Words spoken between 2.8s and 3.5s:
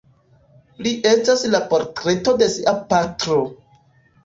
patro.